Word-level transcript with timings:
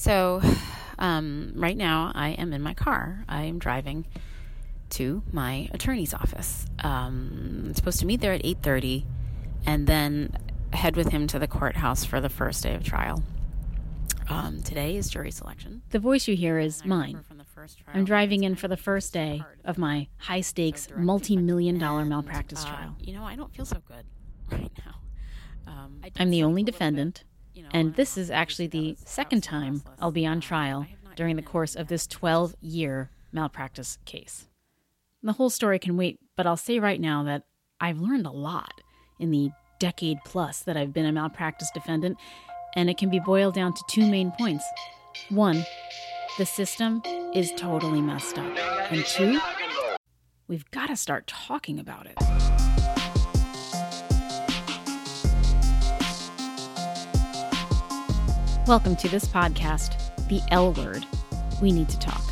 So, 0.00 0.40
um, 0.98 1.52
right 1.56 1.76
now 1.76 2.10
I 2.14 2.30
am 2.30 2.54
in 2.54 2.62
my 2.62 2.72
car. 2.72 3.22
I 3.28 3.42
am 3.42 3.58
driving 3.58 4.06
to 4.96 5.22
my 5.30 5.68
attorney's 5.72 6.14
office. 6.14 6.64
Um, 6.78 7.64
I'm 7.66 7.74
supposed 7.74 8.00
to 8.00 8.06
meet 8.06 8.22
there 8.22 8.32
at 8.32 8.42
8:30, 8.42 9.04
and 9.66 9.86
then 9.86 10.38
head 10.72 10.96
with 10.96 11.10
him 11.10 11.26
to 11.26 11.38
the 11.38 11.46
courthouse 11.46 12.06
for 12.06 12.18
the 12.18 12.30
first 12.30 12.62
day 12.62 12.74
of 12.74 12.82
trial. 12.82 13.22
Um, 14.30 14.62
today 14.62 14.96
is 14.96 15.10
jury 15.10 15.30
selection. 15.30 15.82
The 15.90 15.98
voice 15.98 16.26
you 16.26 16.34
hear 16.34 16.58
is 16.58 16.82
mine. 16.82 17.22
I'm 17.92 18.06
driving 18.06 18.44
in 18.44 18.54
for 18.54 18.68
the 18.68 18.78
first 18.78 19.12
day 19.12 19.44
of 19.66 19.76
my 19.76 20.08
high 20.16 20.40
stakes, 20.40 20.88
multi 20.96 21.36
million 21.36 21.76
dollar 21.76 22.06
malpractice 22.06 22.64
uh, 22.64 22.68
trial. 22.68 22.96
You 23.02 23.12
know, 23.12 23.24
I 23.24 23.36
don't 23.36 23.54
feel 23.54 23.66
so 23.66 23.82
good 23.86 24.06
right 24.50 24.72
now. 24.78 24.94
Um, 25.70 26.00
I'm 26.16 26.30
the 26.30 26.42
only 26.42 26.62
defendant, 26.62 27.24
and 27.72 27.94
this 27.94 28.16
is 28.16 28.30
actually 28.30 28.66
the 28.66 28.96
second 29.04 29.42
time 29.42 29.82
I'll 30.00 30.10
be 30.10 30.26
on 30.26 30.40
trial 30.40 30.86
during 31.16 31.36
the 31.36 31.42
course 31.42 31.74
of 31.74 31.88
this 31.88 32.06
12 32.06 32.54
year 32.60 33.10
malpractice 33.32 33.98
case. 34.04 34.46
The 35.22 35.32
whole 35.32 35.50
story 35.50 35.78
can 35.78 35.96
wait, 35.96 36.18
but 36.36 36.46
I'll 36.46 36.56
say 36.56 36.78
right 36.78 37.00
now 37.00 37.22
that 37.24 37.44
I've 37.80 38.00
learned 38.00 38.26
a 38.26 38.30
lot 38.30 38.80
in 39.18 39.30
the 39.30 39.50
decade 39.78 40.18
plus 40.24 40.60
that 40.60 40.76
I've 40.76 40.92
been 40.92 41.06
a 41.06 41.12
malpractice 41.12 41.70
defendant, 41.72 42.18
and 42.74 42.88
it 42.88 42.96
can 42.96 43.10
be 43.10 43.20
boiled 43.20 43.54
down 43.54 43.74
to 43.74 43.82
two 43.88 44.06
main 44.06 44.32
points. 44.32 44.64
One, 45.28 45.64
the 46.38 46.46
system 46.46 47.02
is 47.34 47.52
totally 47.56 48.00
messed 48.00 48.38
up. 48.38 48.56
And 48.90 49.04
two, 49.04 49.40
we've 50.48 50.70
got 50.70 50.86
to 50.86 50.96
start 50.96 51.26
talking 51.26 51.78
about 51.78 52.06
it. 52.06 52.29
Welcome 58.70 58.94
to 58.98 59.08
this 59.08 59.24
podcast, 59.24 59.96
The 60.28 60.40
L 60.52 60.72
Word. 60.74 61.04
We 61.60 61.72
need 61.72 61.88
to 61.88 61.98
talk. 61.98 62.22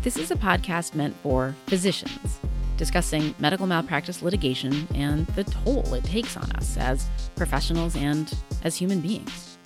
This 0.00 0.16
is 0.16 0.30
a 0.30 0.36
podcast 0.36 0.94
meant 0.94 1.16
for 1.24 1.56
physicians 1.66 2.38
discussing 2.76 3.34
medical 3.40 3.66
malpractice 3.66 4.22
litigation 4.22 4.86
and 4.94 5.26
the 5.26 5.42
toll 5.42 5.92
it 5.92 6.04
takes 6.04 6.36
on 6.36 6.52
us 6.52 6.76
as 6.76 7.08
professionals 7.34 7.96
and 7.96 8.32
as 8.62 8.76
human 8.76 9.00
beings. 9.00 9.58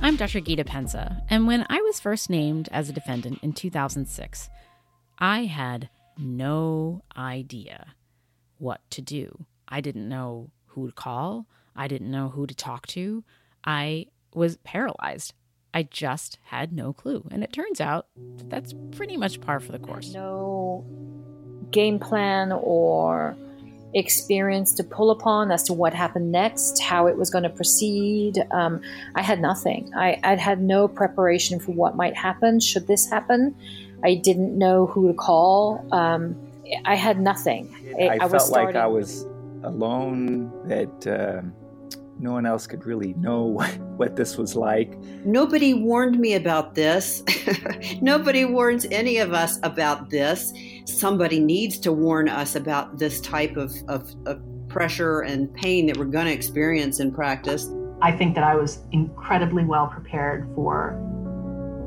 I'm 0.00 0.16
Dr. 0.16 0.40
Gita 0.40 0.64
Pensa, 0.64 1.20
and 1.28 1.46
when 1.46 1.66
I 1.68 1.82
was 1.82 2.00
first 2.00 2.30
named 2.30 2.70
as 2.72 2.88
a 2.88 2.94
defendant 2.94 3.40
in 3.42 3.52
2006, 3.52 4.48
I 5.18 5.44
had 5.44 5.90
no 6.16 7.02
idea 7.14 7.88
what 8.56 8.80
to 8.92 9.02
do. 9.02 9.44
I 9.68 9.82
didn't 9.82 10.08
know 10.08 10.52
who 10.68 10.86
to 10.86 10.92
call, 10.94 11.46
I 11.76 11.88
didn't 11.88 12.10
know 12.10 12.28
who 12.28 12.46
to 12.46 12.54
talk 12.54 12.86
to. 12.88 13.24
I 13.64 14.06
was 14.34 14.56
paralyzed. 14.58 15.32
I 15.72 15.82
just 15.82 16.38
had 16.44 16.72
no 16.72 16.92
clue. 16.92 17.26
And 17.30 17.42
it 17.42 17.52
turns 17.52 17.80
out 17.80 18.06
that 18.36 18.48
that's 18.48 18.74
pretty 18.92 19.16
much 19.16 19.40
par 19.40 19.58
for 19.60 19.72
the 19.72 19.78
course. 19.78 20.12
No 20.12 20.84
game 21.72 21.98
plan 21.98 22.52
or 22.52 23.36
experience 23.92 24.72
to 24.74 24.84
pull 24.84 25.10
upon 25.10 25.50
as 25.50 25.64
to 25.64 25.72
what 25.72 25.94
happened 25.94 26.30
next, 26.30 26.80
how 26.80 27.06
it 27.06 27.16
was 27.16 27.30
going 27.30 27.44
to 27.44 27.50
proceed. 27.50 28.44
Um, 28.52 28.80
I 29.16 29.22
had 29.22 29.40
nothing. 29.40 29.92
I, 29.96 30.18
I 30.22 30.36
had 30.36 30.60
no 30.60 30.86
preparation 30.86 31.58
for 31.58 31.72
what 31.72 31.96
might 31.96 32.16
happen 32.16 32.60
should 32.60 32.86
this 32.86 33.10
happen. 33.10 33.56
I 34.04 34.14
didn't 34.14 34.56
know 34.56 34.86
who 34.86 35.08
to 35.08 35.14
call. 35.14 35.84
Um, 35.92 36.36
I 36.84 36.94
had 36.94 37.20
nothing. 37.20 37.74
I, 37.98 38.18
I 38.20 38.28
felt 38.28 38.50
like 38.50 38.76
I 38.76 38.86
was 38.86 39.24
alone. 39.64 40.52
That. 40.68 41.40
Um 41.40 41.54
no 42.24 42.32
one 42.32 42.46
else 42.46 42.66
could 42.66 42.86
really 42.86 43.12
know 43.14 43.42
what 43.96 44.16
this 44.16 44.36
was 44.36 44.56
like. 44.56 44.98
Nobody 45.24 45.74
warned 45.74 46.18
me 46.18 46.34
about 46.34 46.74
this. 46.74 47.22
Nobody 48.00 48.46
warns 48.46 48.86
any 48.90 49.18
of 49.18 49.34
us 49.34 49.60
about 49.62 50.08
this. 50.08 50.52
Somebody 50.86 51.38
needs 51.38 51.78
to 51.80 51.92
warn 51.92 52.28
us 52.28 52.56
about 52.56 52.98
this 52.98 53.20
type 53.20 53.56
of, 53.56 53.74
of, 53.88 54.12
of 54.26 54.42
pressure 54.68 55.20
and 55.20 55.52
pain 55.54 55.86
that 55.86 55.98
we're 55.98 56.06
going 56.06 56.24
to 56.26 56.32
experience 56.32 56.98
in 56.98 57.12
practice. 57.12 57.70
I 58.00 58.10
think 58.10 58.34
that 58.34 58.42
I 58.42 58.54
was 58.54 58.80
incredibly 58.90 59.64
well 59.64 59.86
prepared 59.86 60.50
for 60.54 60.98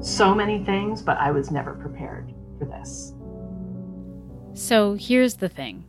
so 0.01 0.35
many 0.35 0.63
things, 0.63 1.01
but 1.01 1.17
I 1.17 1.31
was 1.31 1.49
never 1.49 1.73
prepared 1.73 2.31
for 2.59 2.65
this. 2.65 3.13
So 4.53 4.93
here's 4.93 5.35
the 5.35 5.49
thing 5.49 5.83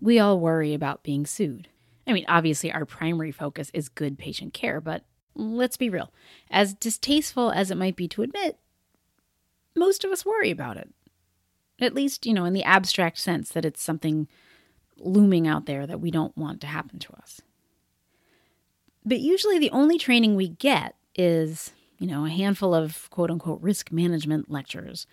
we 0.00 0.18
all 0.18 0.40
worry 0.40 0.72
about 0.74 1.02
being 1.02 1.26
sued. 1.26 1.68
I 2.06 2.12
mean, 2.12 2.24
obviously, 2.28 2.72
our 2.72 2.84
primary 2.84 3.30
focus 3.30 3.70
is 3.72 3.88
good 3.88 4.18
patient 4.18 4.54
care, 4.54 4.80
but 4.80 5.04
let's 5.34 5.76
be 5.76 5.88
real. 5.88 6.12
As 6.50 6.74
distasteful 6.74 7.50
as 7.50 7.70
it 7.70 7.76
might 7.76 7.96
be 7.96 8.08
to 8.08 8.22
admit, 8.22 8.58
most 9.76 10.04
of 10.04 10.10
us 10.10 10.26
worry 10.26 10.50
about 10.50 10.76
it. 10.76 10.90
At 11.80 11.94
least, 11.94 12.26
you 12.26 12.34
know, 12.34 12.44
in 12.44 12.52
the 12.52 12.64
abstract 12.64 13.18
sense 13.18 13.50
that 13.50 13.64
it's 13.64 13.82
something 13.82 14.28
looming 14.98 15.46
out 15.46 15.66
there 15.66 15.86
that 15.86 16.00
we 16.00 16.10
don't 16.10 16.36
want 16.36 16.60
to 16.60 16.66
happen 16.66 16.98
to 17.00 17.12
us. 17.14 17.40
But 19.04 19.20
usually, 19.20 19.58
the 19.58 19.70
only 19.70 19.98
training 19.98 20.36
we 20.36 20.48
get 20.48 20.96
is, 21.14 21.72
you 21.98 22.06
know, 22.06 22.24
a 22.24 22.30
handful 22.30 22.74
of 22.74 23.08
quote 23.10 23.30
unquote 23.30 23.60
risk 23.60 23.90
management 23.90 24.50
lectures 24.50 25.06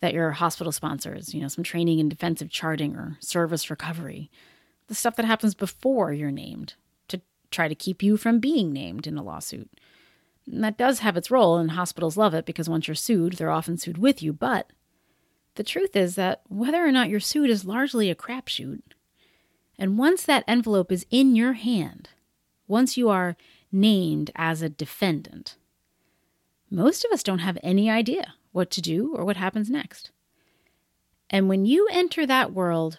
that 0.00 0.14
your 0.14 0.32
hospital 0.32 0.72
sponsors, 0.72 1.32
you 1.32 1.40
know, 1.40 1.48
some 1.48 1.64
training 1.64 1.98
in 1.98 2.08
defensive 2.08 2.50
charting 2.50 2.96
or 2.96 3.16
service 3.20 3.70
recovery 3.70 4.30
the 4.92 4.96
stuff 4.96 5.16
that 5.16 5.24
happens 5.24 5.54
before 5.54 6.12
you're 6.12 6.30
named 6.30 6.74
to 7.08 7.22
try 7.50 7.66
to 7.66 7.74
keep 7.74 8.02
you 8.02 8.18
from 8.18 8.40
being 8.40 8.74
named 8.74 9.06
in 9.06 9.16
a 9.16 9.22
lawsuit. 9.22 9.70
And 10.46 10.62
that 10.62 10.76
does 10.76 10.98
have 10.98 11.16
its 11.16 11.30
role, 11.30 11.56
and 11.56 11.70
hospitals 11.70 12.18
love 12.18 12.34
it 12.34 12.44
because 12.44 12.68
once 12.68 12.86
you're 12.86 12.94
sued, 12.94 13.34
they're 13.34 13.50
often 13.50 13.78
sued 13.78 13.96
with 13.96 14.22
you. 14.22 14.34
But 14.34 14.70
the 15.54 15.62
truth 15.62 15.96
is 15.96 16.14
that 16.16 16.42
whether 16.48 16.86
or 16.86 16.92
not 16.92 17.08
you're 17.08 17.20
sued 17.20 17.48
is 17.48 17.64
largely 17.64 18.10
a 18.10 18.14
crapshoot. 18.14 18.82
And 19.78 19.96
once 19.96 20.24
that 20.24 20.44
envelope 20.46 20.92
is 20.92 21.06
in 21.10 21.34
your 21.34 21.54
hand, 21.54 22.10
once 22.68 22.98
you 22.98 23.08
are 23.08 23.38
named 23.70 24.30
as 24.36 24.60
a 24.60 24.68
defendant, 24.68 25.56
most 26.70 27.02
of 27.02 27.12
us 27.12 27.22
don't 27.22 27.38
have 27.38 27.56
any 27.62 27.88
idea 27.88 28.34
what 28.50 28.70
to 28.72 28.82
do 28.82 29.14
or 29.16 29.24
what 29.24 29.38
happens 29.38 29.70
next. 29.70 30.10
And 31.30 31.48
when 31.48 31.64
you 31.64 31.88
enter 31.90 32.26
that 32.26 32.52
world, 32.52 32.98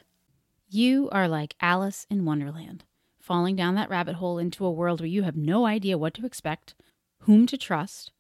you 0.74 1.08
are 1.12 1.28
like 1.28 1.56
Alice 1.62 2.08
in 2.10 2.26
Wonderland, 2.26 2.84
falling 3.20 3.56
down 3.56 3.76
that 3.76 3.90
rabbit 3.90 4.16
hole 4.16 4.40
into 4.40 4.66
a 4.66 4.72
world 4.72 5.00
where 5.00 5.08
you 5.08 5.22
have 5.24 5.36
no 5.36 5.66
idea 5.68 5.98
what 5.98 6.16
to 6.16 6.26
expect, 6.26 6.74
whom 7.20 7.46
to 7.46 7.58
trust, 7.58 8.12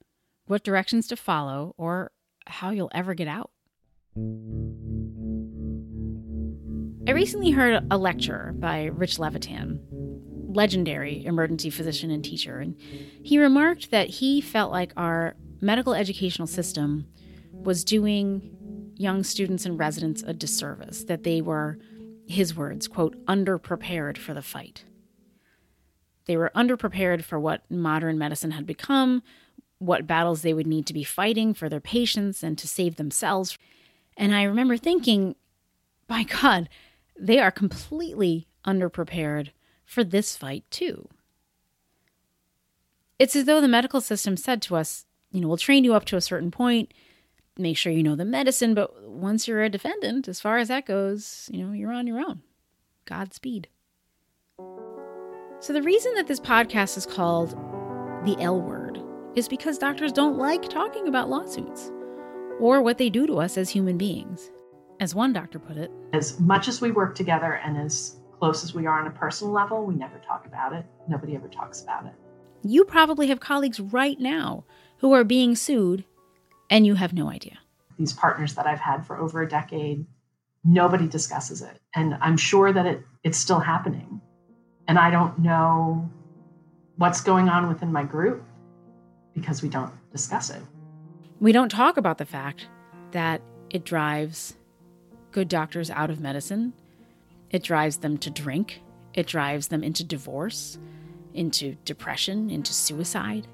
what 0.45 0.63
directions 0.63 1.07
to 1.07 1.15
follow, 1.15 1.73
or 1.77 2.11
how 2.45 2.69
you'll 2.69 2.91
ever 2.93 3.15
get 3.15 3.27
out. 3.27 3.49
I 7.07 7.11
recently 7.11 7.51
heard 7.51 7.85
a 7.89 7.97
lecture 7.97 8.53
by 8.57 8.83
Rich 8.85 9.17
Levitan, 9.17 9.81
legendary 10.53 11.25
emergency 11.25 11.71
physician 11.71 12.11
and 12.11 12.23
teacher, 12.23 12.59
and 12.59 12.75
he 13.23 13.39
remarked 13.39 13.89
that 13.89 14.09
he 14.09 14.41
felt 14.41 14.71
like 14.71 14.93
our 14.95 15.35
medical 15.59 15.95
educational 15.95 16.47
system 16.47 17.07
was 17.51 17.83
doing 17.83 18.93
young 18.95 19.23
students 19.23 19.65
and 19.65 19.79
residents 19.79 20.21
a 20.21 20.33
disservice, 20.33 21.05
that 21.05 21.23
they 21.23 21.41
were 21.41 21.79
his 22.33 22.55
words, 22.55 22.87
quote, 22.87 23.15
underprepared 23.25 24.17
for 24.17 24.33
the 24.33 24.41
fight. 24.41 24.83
They 26.25 26.37
were 26.37 26.51
underprepared 26.55 27.23
for 27.23 27.39
what 27.39 27.69
modern 27.69 28.17
medicine 28.17 28.51
had 28.51 28.65
become, 28.65 29.23
what 29.79 30.07
battles 30.07 30.41
they 30.41 30.53
would 30.53 30.67
need 30.67 30.85
to 30.87 30.93
be 30.93 31.03
fighting 31.03 31.53
for 31.53 31.67
their 31.67 31.81
patients 31.81 32.43
and 32.43 32.57
to 32.57 32.67
save 32.67 32.95
themselves. 32.95 33.57
And 34.15 34.33
I 34.33 34.43
remember 34.43 34.77
thinking, 34.77 35.35
by 36.07 36.23
God, 36.23 36.69
they 37.19 37.39
are 37.39 37.51
completely 37.51 38.47
underprepared 38.65 39.49
for 39.85 40.03
this 40.03 40.37
fight, 40.37 40.63
too. 40.69 41.09
It's 43.19 43.35
as 43.35 43.45
though 43.45 43.61
the 43.61 43.67
medical 43.67 44.01
system 44.01 44.37
said 44.37 44.61
to 44.63 44.75
us, 44.75 45.05
you 45.31 45.41
know, 45.41 45.47
we'll 45.47 45.57
train 45.57 45.83
you 45.83 45.93
up 45.93 46.05
to 46.05 46.17
a 46.17 46.21
certain 46.21 46.51
point, 46.51 46.93
make 47.57 47.77
sure 47.77 47.91
you 47.91 48.03
know 48.03 48.15
the 48.15 48.25
medicine, 48.25 48.73
but 48.73 49.09
once 49.09 49.47
you're 49.47 49.63
a 49.63 49.69
defendant, 49.69 50.27
as 50.27 50.39
far 50.39 50.57
as 50.57 50.67
that 50.69 50.85
goes, 50.85 51.49
you 51.51 51.63
know, 51.63 51.73
you're 51.73 51.93
on 51.93 52.07
your 52.07 52.19
own. 52.19 52.41
Godspeed. 53.05 53.67
So, 55.59 55.71
the 55.71 55.81
reason 55.81 56.13
that 56.15 56.27
this 56.27 56.39
podcast 56.39 56.97
is 56.97 57.05
called 57.05 57.51
The 58.25 58.35
L 58.39 58.61
Word 58.61 59.01
is 59.35 59.47
because 59.47 59.77
doctors 59.77 60.11
don't 60.11 60.37
like 60.37 60.67
talking 60.69 61.07
about 61.07 61.29
lawsuits 61.29 61.91
or 62.59 62.81
what 62.81 62.97
they 62.97 63.09
do 63.09 63.25
to 63.27 63.39
us 63.39 63.57
as 63.57 63.69
human 63.69 63.97
beings. 63.97 64.51
As 64.99 65.15
one 65.15 65.33
doctor 65.33 65.59
put 65.59 65.77
it, 65.77 65.91
as 66.13 66.39
much 66.39 66.67
as 66.67 66.79
we 66.81 66.91
work 66.91 67.15
together 67.15 67.53
and 67.53 67.77
as 67.77 68.17
close 68.39 68.63
as 68.63 68.73
we 68.73 68.85
are 68.85 68.99
on 68.99 69.07
a 69.07 69.11
personal 69.11 69.53
level, 69.53 69.85
we 69.85 69.95
never 69.95 70.19
talk 70.19 70.45
about 70.45 70.73
it. 70.73 70.85
Nobody 71.07 71.35
ever 71.35 71.47
talks 71.47 71.81
about 71.81 72.05
it. 72.05 72.13
You 72.63 72.85
probably 72.85 73.27
have 73.27 73.39
colleagues 73.39 73.79
right 73.79 74.19
now 74.19 74.65
who 74.97 75.13
are 75.13 75.23
being 75.23 75.55
sued 75.55 76.05
and 76.73 76.87
you 76.87 76.95
have 76.95 77.13
no 77.13 77.29
idea. 77.29 77.59
These 77.99 78.13
partners 78.13 78.55
that 78.55 78.65
I've 78.65 78.79
had 78.79 79.05
for 79.05 79.15
over 79.15 79.43
a 79.43 79.47
decade, 79.47 80.07
nobody 80.63 81.07
discusses 81.07 81.61
it. 81.61 81.79
And 81.93 82.17
I'm 82.19 82.35
sure 82.35 82.73
that 82.73 82.87
it, 82.87 83.03
it's 83.23 83.37
still 83.37 83.59
happening. 83.59 84.19
And 84.87 84.97
I 84.97 85.11
don't 85.11 85.37
know 85.37 86.09
what's 86.97 87.21
going 87.21 87.47
on 87.47 87.67
within 87.67 87.91
my 87.91 88.03
group 88.03 88.43
because 89.35 89.61
we 89.61 89.69
don't 89.69 89.93
discuss 90.11 90.49
it. 90.49 90.63
We 91.39 91.51
don't 91.51 91.69
talk 91.69 91.97
about 91.97 92.17
the 92.17 92.25
fact 92.25 92.67
that 93.11 93.43
it 93.69 93.85
drives 93.85 94.55
good 95.31 95.49
doctors 95.49 95.91
out 95.91 96.09
of 96.09 96.19
medicine. 96.19 96.73
It 97.51 97.61
drives 97.61 97.97
them 97.97 98.17
to 98.17 98.31
drink. 98.31 98.81
It 99.13 99.27
drives 99.27 99.67
them 99.67 99.83
into 99.83 100.03
divorce, 100.03 100.79
into 101.35 101.75
depression, 101.85 102.49
into 102.49 102.73
suicide. 102.73 103.45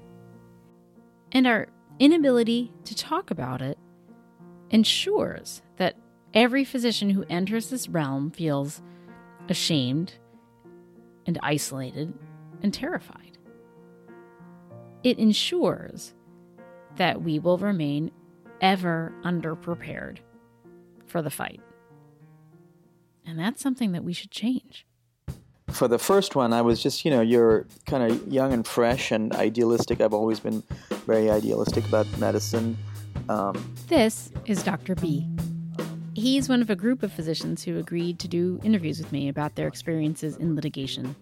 And 1.32 1.46
our 1.46 1.68
inability 2.00 2.72
to 2.84 2.96
talk 2.96 3.30
about 3.30 3.62
it 3.62 3.78
ensures 4.70 5.62
that 5.76 5.96
every 6.34 6.64
physician 6.64 7.10
who 7.10 7.24
enters 7.28 7.70
this 7.70 7.88
realm 7.88 8.30
feels 8.30 8.82
ashamed 9.48 10.14
and 11.26 11.38
isolated 11.42 12.12
and 12.62 12.72
terrified. 12.72 13.38
It 15.02 15.18
ensures 15.18 16.14
that 16.96 17.22
we 17.22 17.38
will 17.38 17.58
remain 17.58 18.10
ever 18.60 19.12
underprepared 19.24 20.18
for 21.06 21.22
the 21.22 21.30
fight. 21.30 21.60
And 23.26 23.38
that's 23.38 23.62
something 23.62 23.92
that 23.92 24.04
we 24.04 24.12
should 24.12 24.30
change. 24.30 24.86
For 25.80 25.88
the 25.88 25.98
first 25.98 26.36
one, 26.36 26.52
I 26.52 26.60
was 26.60 26.82
just, 26.82 27.06
you 27.06 27.10
know, 27.10 27.22
you're 27.22 27.66
kind 27.86 28.12
of 28.12 28.28
young 28.28 28.52
and 28.52 28.66
fresh 28.66 29.10
and 29.10 29.34
idealistic. 29.34 30.02
I've 30.02 30.12
always 30.12 30.38
been 30.38 30.62
very 31.06 31.30
idealistic 31.30 31.86
about 31.86 32.06
medicine. 32.18 32.76
Um, 33.30 33.74
this 33.88 34.30
is 34.44 34.62
Dr. 34.62 34.94
B. 34.94 35.26
He's 36.12 36.50
one 36.50 36.60
of 36.60 36.68
a 36.68 36.76
group 36.76 37.02
of 37.02 37.10
physicians 37.10 37.62
who 37.62 37.78
agreed 37.78 38.18
to 38.18 38.28
do 38.28 38.60
interviews 38.62 38.98
with 38.98 39.10
me 39.10 39.30
about 39.30 39.54
their 39.54 39.66
experiences 39.66 40.36
in 40.36 40.54
litigation, 40.54 41.16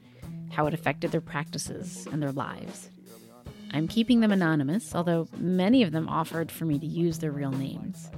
how 0.51 0.67
it 0.67 0.75
affected 0.75 1.13
their 1.13 1.21
practices 1.21 2.09
and 2.11 2.21
their 2.21 2.33
lives. 2.33 2.91
I'm 3.73 3.87
keeping 3.87 4.19
them 4.19 4.33
anonymous, 4.33 4.93
although 4.93 5.29
many 5.37 5.85
of 5.85 5.93
them 5.93 6.09
offered 6.09 6.51
for 6.51 6.65
me 6.65 6.81
to 6.81 6.87
use 6.87 7.19
their 7.19 7.31
real 7.31 7.53
names. 7.53 8.11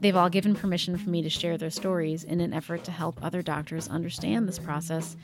They've 0.00 0.14
all 0.14 0.30
given 0.30 0.54
permission 0.54 0.96
for 0.96 1.10
me 1.10 1.20
to 1.22 1.28
share 1.28 1.58
their 1.58 1.70
stories 1.70 2.22
in 2.22 2.40
an 2.40 2.54
effort 2.54 2.84
to 2.84 2.92
help 2.92 3.18
other 3.24 3.42
doctors 3.42 3.88
understand 3.88 4.46
this 4.46 4.60
process 4.60 5.16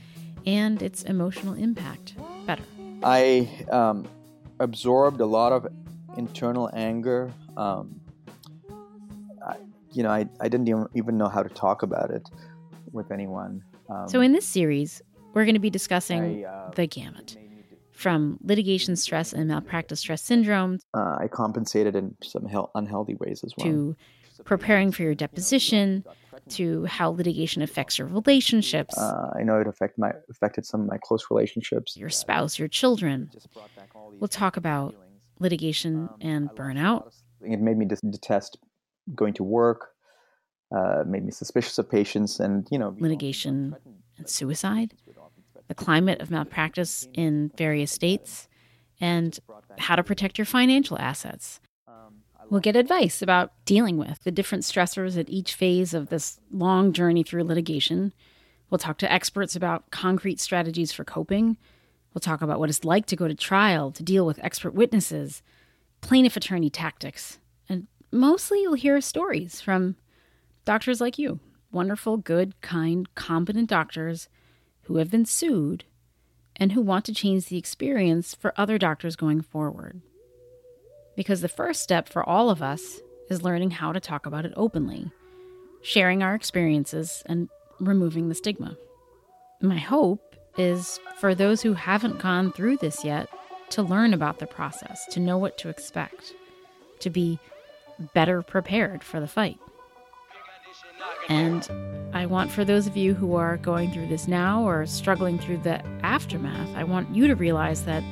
and 0.46 0.82
its 0.82 1.02
emotional 1.02 1.54
impact 1.54 2.14
better. 2.46 2.62
I 3.02 3.48
um, 3.70 4.06
absorbed 4.60 5.20
a 5.20 5.26
lot 5.26 5.52
of 5.52 5.66
internal 6.16 6.70
anger. 6.74 7.32
Um, 7.56 8.00
I, 9.46 9.56
you 9.92 10.02
know, 10.02 10.10
I, 10.10 10.26
I 10.40 10.48
didn't 10.48 10.68
even, 10.68 10.86
even 10.94 11.18
know 11.18 11.28
how 11.28 11.42
to 11.42 11.48
talk 11.48 11.82
about 11.82 12.10
it 12.10 12.28
with 12.92 13.10
anyone. 13.10 13.62
Um, 13.88 14.08
so, 14.08 14.20
in 14.20 14.32
this 14.32 14.46
series, 14.46 15.02
we're 15.34 15.44
going 15.44 15.54
to 15.54 15.60
be 15.60 15.70
discussing 15.70 16.44
I, 16.44 16.48
uh, 16.48 16.70
the 16.70 16.86
gamut 16.86 17.36
from 17.92 18.38
litigation 18.42 18.96
stress 18.96 19.32
and 19.32 19.48
malpractice 19.48 20.00
stress 20.00 20.22
syndrome. 20.22 20.78
Uh, 20.94 21.16
I 21.20 21.28
compensated 21.28 21.94
in 21.94 22.16
some 22.22 22.48
unhealthy 22.74 23.14
ways 23.14 23.44
as 23.44 23.52
well. 23.56 23.66
To 23.66 23.96
preparing 24.44 24.90
for 24.90 25.02
your 25.02 25.14
deposition, 25.14 26.04
to 26.50 26.84
how 26.84 27.10
litigation 27.10 27.62
affects 27.62 27.98
your 27.98 28.08
relationships. 28.08 28.96
Uh, 28.96 29.30
I 29.38 29.42
know 29.42 29.60
it 29.60 29.66
affect 29.66 29.98
my, 29.98 30.12
affected 30.30 30.66
some 30.66 30.82
of 30.82 30.86
my 30.86 30.98
close 31.02 31.26
relationships. 31.30 31.96
Your 31.96 32.10
spouse, 32.10 32.58
your 32.58 32.68
children. 32.68 33.30
We'll 33.94 34.28
talk 34.28 34.56
about 34.56 34.94
litigation 35.38 36.08
and 36.20 36.50
burnout. 36.50 37.12
It 37.40 37.60
made 37.60 37.76
me 37.76 37.86
detest 37.86 38.58
going 39.14 39.34
to 39.34 39.44
work. 39.44 39.90
Uh, 40.74 41.04
made 41.06 41.24
me 41.24 41.30
suspicious 41.30 41.78
of 41.78 41.88
patients, 41.88 42.40
and 42.40 42.66
you 42.70 42.78
know, 42.78 42.96
litigation 42.98 43.76
and 44.18 44.28
suicide 44.28 44.94
the 45.68 45.74
climate 45.74 46.20
of 46.20 46.30
malpractice 46.30 47.08
in 47.14 47.50
various 47.56 47.90
states, 47.90 48.48
and 49.00 49.38
how 49.78 49.96
to 49.96 50.04
protect 50.04 50.38
your 50.38 50.44
financial 50.44 50.98
assets. 50.98 51.60
We'll 52.50 52.60
get 52.60 52.76
advice 52.76 53.22
about 53.22 53.52
dealing 53.64 53.96
with 53.96 54.22
the 54.22 54.30
different 54.30 54.64
stressors 54.64 55.18
at 55.18 55.30
each 55.30 55.54
phase 55.54 55.94
of 55.94 56.08
this 56.08 56.40
long 56.50 56.92
journey 56.92 57.22
through 57.22 57.44
litigation. 57.44 58.12
We'll 58.70 58.78
talk 58.78 58.98
to 58.98 59.12
experts 59.12 59.56
about 59.56 59.90
concrete 59.90 60.40
strategies 60.40 60.92
for 60.92 61.04
coping. 61.04 61.56
We'll 62.12 62.20
talk 62.20 62.42
about 62.42 62.60
what 62.60 62.68
it's 62.68 62.84
like 62.84 63.06
to 63.06 63.16
go 63.16 63.26
to 63.26 63.34
trial, 63.34 63.90
to 63.92 64.02
deal 64.02 64.26
with 64.26 64.42
expert 64.42 64.74
witnesses, 64.74 65.42
plaintiff 66.00 66.36
attorney 66.36 66.70
tactics. 66.70 67.38
And 67.68 67.88
mostly 68.12 68.62
you'll 68.62 68.74
hear 68.74 69.00
stories 69.00 69.60
from 69.60 69.96
doctors 70.64 71.00
like 71.00 71.18
you 71.18 71.40
wonderful, 71.72 72.16
good, 72.16 72.60
kind, 72.60 73.12
competent 73.16 73.68
doctors 73.68 74.28
who 74.82 74.98
have 74.98 75.10
been 75.10 75.26
sued 75.26 75.84
and 76.54 76.70
who 76.72 76.80
want 76.80 77.04
to 77.04 77.12
change 77.12 77.46
the 77.46 77.58
experience 77.58 78.34
for 78.34 78.54
other 78.56 78.78
doctors 78.78 79.16
going 79.16 79.40
forward. 79.40 80.00
Because 81.16 81.40
the 81.40 81.48
first 81.48 81.82
step 81.82 82.08
for 82.08 82.28
all 82.28 82.50
of 82.50 82.62
us 82.62 83.00
is 83.30 83.42
learning 83.42 83.70
how 83.70 83.92
to 83.92 84.00
talk 84.00 84.26
about 84.26 84.44
it 84.44 84.52
openly, 84.56 85.10
sharing 85.82 86.22
our 86.22 86.34
experiences, 86.34 87.22
and 87.26 87.48
removing 87.80 88.28
the 88.28 88.34
stigma. 88.34 88.76
My 89.60 89.78
hope 89.78 90.36
is 90.56 91.00
for 91.18 91.34
those 91.34 91.62
who 91.62 91.74
haven't 91.74 92.20
gone 92.20 92.52
through 92.52 92.78
this 92.78 93.04
yet 93.04 93.28
to 93.70 93.82
learn 93.82 94.14
about 94.14 94.38
the 94.38 94.46
process, 94.46 95.06
to 95.10 95.20
know 95.20 95.38
what 95.38 95.58
to 95.58 95.68
expect, 95.68 96.34
to 97.00 97.10
be 97.10 97.38
better 98.12 98.42
prepared 98.42 99.02
for 99.02 99.20
the 99.20 99.26
fight. 99.26 99.58
And 101.28 101.68
I 102.12 102.26
want 102.26 102.50
for 102.50 102.64
those 102.64 102.86
of 102.86 102.96
you 102.96 103.14
who 103.14 103.34
are 103.34 103.56
going 103.56 103.90
through 103.92 104.08
this 104.08 104.28
now 104.28 104.62
or 104.62 104.84
struggling 104.86 105.38
through 105.38 105.58
the 105.58 105.84
aftermath, 106.02 106.68
I 106.76 106.84
want 106.84 107.14
you 107.14 107.26
to 107.26 107.34
realize 107.34 107.84
that 107.84 108.04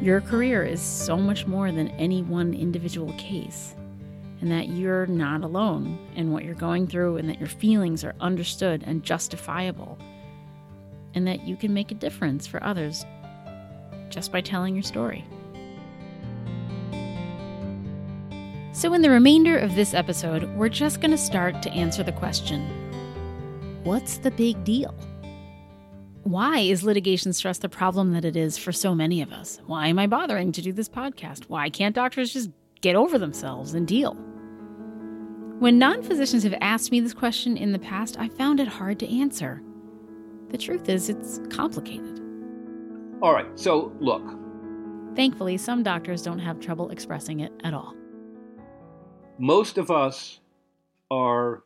your 0.00 0.20
career 0.20 0.64
is 0.64 0.80
so 0.80 1.16
much 1.16 1.46
more 1.46 1.70
than 1.72 1.88
any 1.90 2.22
one 2.22 2.54
individual 2.54 3.12
case, 3.14 3.74
and 4.40 4.50
that 4.50 4.68
you're 4.68 5.06
not 5.06 5.42
alone 5.42 5.98
in 6.16 6.32
what 6.32 6.44
you're 6.44 6.54
going 6.54 6.86
through, 6.86 7.16
and 7.16 7.28
that 7.28 7.38
your 7.38 7.48
feelings 7.48 8.04
are 8.04 8.14
understood 8.20 8.82
and 8.86 9.02
justifiable, 9.02 9.98
and 11.14 11.26
that 11.26 11.46
you 11.46 11.56
can 11.56 11.72
make 11.72 11.90
a 11.90 11.94
difference 11.94 12.46
for 12.46 12.62
others 12.62 13.04
just 14.10 14.32
by 14.32 14.40
telling 14.40 14.74
your 14.74 14.82
story. 14.82 15.24
So, 18.72 18.92
in 18.92 19.02
the 19.02 19.10
remainder 19.10 19.56
of 19.56 19.76
this 19.76 19.94
episode, 19.94 20.44
we're 20.56 20.68
just 20.68 21.00
going 21.00 21.12
to 21.12 21.18
start 21.18 21.62
to 21.62 21.70
answer 21.70 22.02
the 22.02 22.12
question 22.12 22.60
What's 23.84 24.18
the 24.18 24.32
big 24.32 24.64
deal? 24.64 24.94
Why 26.24 26.58
is 26.58 26.82
litigation 26.82 27.32
stress 27.32 27.58
the 27.58 27.68
problem 27.68 28.12
that 28.12 28.24
it 28.24 28.36
is 28.36 28.58
for 28.58 28.72
so 28.72 28.94
many 28.94 29.22
of 29.22 29.32
us? 29.32 29.60
Why 29.66 29.88
am 29.88 29.98
I 29.98 30.06
bothering 30.06 30.52
to 30.52 30.62
do 30.62 30.72
this 30.72 30.88
podcast? 30.88 31.44
Why 31.44 31.70
can't 31.70 31.94
doctors 31.94 32.32
just 32.32 32.50
get 32.80 32.96
over 32.96 33.18
themselves 33.18 33.74
and 33.74 33.86
deal? 33.86 34.14
When 35.58 35.78
non 35.78 36.02
physicians 36.02 36.42
have 36.42 36.56
asked 36.60 36.90
me 36.90 37.00
this 37.00 37.14
question 37.14 37.56
in 37.56 37.72
the 37.72 37.78
past, 37.78 38.18
I 38.18 38.28
found 38.28 38.58
it 38.58 38.68
hard 38.68 38.98
to 39.00 39.18
answer. 39.18 39.62
The 40.48 40.58
truth 40.58 40.88
is, 40.88 41.08
it's 41.08 41.40
complicated. 41.50 42.20
All 43.22 43.32
right, 43.32 43.46
so 43.58 43.92
look. 44.00 44.24
Thankfully, 45.14 45.56
some 45.58 45.82
doctors 45.82 46.22
don't 46.22 46.40
have 46.40 46.58
trouble 46.58 46.90
expressing 46.90 47.40
it 47.40 47.52
at 47.62 47.74
all 47.74 47.94
most 49.38 49.78
of 49.78 49.90
us 49.90 50.40
are 51.10 51.64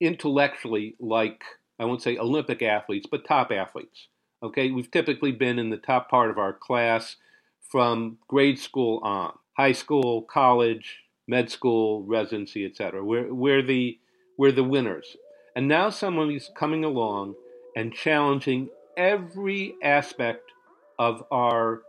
intellectually 0.00 0.96
like, 0.98 1.42
I 1.82 1.84
won't 1.84 2.00
say 2.00 2.16
Olympic 2.16 2.62
athletes, 2.62 3.08
but 3.10 3.26
top 3.26 3.50
athletes. 3.50 4.06
Okay, 4.40 4.70
we've 4.70 4.90
typically 4.90 5.32
been 5.32 5.58
in 5.58 5.70
the 5.70 5.76
top 5.76 6.08
part 6.08 6.30
of 6.30 6.38
our 6.38 6.52
class 6.52 7.16
from 7.60 8.18
grade 8.28 8.60
school 8.60 9.00
on, 9.02 9.32
high 9.56 9.72
school, 9.72 10.22
college, 10.22 10.98
med 11.26 11.50
school, 11.50 12.04
residency, 12.04 12.64
etc. 12.64 13.04
We're, 13.04 13.34
we're, 13.34 13.62
the, 13.62 13.98
we're 14.38 14.52
the 14.52 14.62
winners. 14.62 15.16
And 15.56 15.66
now 15.66 15.90
someone 15.90 16.30
is 16.30 16.50
coming 16.56 16.84
along 16.84 17.34
and 17.74 17.92
challenging 17.92 18.68
every 18.96 19.74
aspect 19.82 20.52
of 21.00 21.24
our 21.32 21.82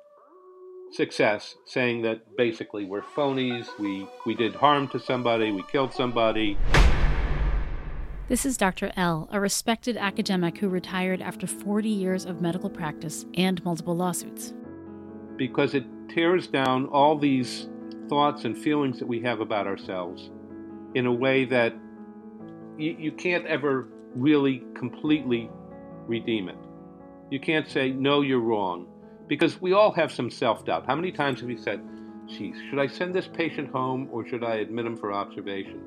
success, 0.91 1.55
saying 1.65 2.01
that 2.01 2.35
basically 2.35 2.85
we're 2.85 3.01
phonies, 3.01 3.67
we, 3.79 4.07
we 4.25 4.33
did 4.33 4.55
harm 4.55 4.87
to 4.87 4.99
somebody, 4.99 5.51
we 5.51 5.63
killed 5.63 5.93
somebody. 5.93 6.57
This 8.33 8.47
is 8.47 8.57
Dr. 8.57 8.91
L, 8.95 9.29
a 9.31 9.39
respected 9.39 9.95
academic 9.95 10.57
who 10.57 10.67
retired 10.67 11.21
after 11.21 11.45
40 11.45 11.87
years 11.87 12.25
of 12.25 12.41
medical 12.41 12.67
practice 12.67 13.27
and 13.35 13.63
multiple 13.63 13.95
lawsuits. 13.95 14.55
Because 15.37 15.75
it 15.75 15.85
tears 16.09 16.47
down 16.47 16.87
all 16.87 17.15
these 17.15 17.69
thoughts 18.09 18.43
and 18.43 18.57
feelings 18.57 18.97
that 18.97 19.05
we 19.05 19.21
have 19.21 19.39
about 19.39 19.67
ourselves 19.67 20.31
in 20.95 21.05
a 21.05 21.13
way 21.13 21.45
that 21.45 21.75
you, 22.75 22.95
you 22.97 23.11
can't 23.11 23.45
ever 23.45 23.89
really 24.15 24.63
completely 24.73 25.47
redeem 26.07 26.49
it. 26.49 26.57
You 27.29 27.39
can't 27.39 27.69
say, 27.69 27.91
no, 27.91 28.21
you're 28.21 28.39
wrong 28.39 28.87
because 29.27 29.61
we 29.61 29.73
all 29.73 29.91
have 29.91 30.11
some 30.11 30.31
self 30.31 30.65
doubt. 30.65 30.87
How 30.87 30.95
many 30.95 31.11
times 31.11 31.41
have 31.41 31.51
you 31.51 31.59
said, 31.59 31.83
geez, 32.27 32.55
should 32.67 32.79
I 32.79 32.87
send 32.87 33.13
this 33.13 33.27
patient 33.27 33.69
home 33.69 34.09
or 34.11 34.27
should 34.27 34.43
I 34.43 34.55
admit 34.55 34.87
him 34.87 34.97
for 34.97 35.13
observation? 35.13 35.83